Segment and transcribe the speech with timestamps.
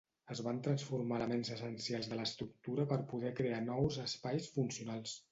[0.33, 5.15] Es van transformar elements essencials de l'estructura per poder crear nous espais funcionals.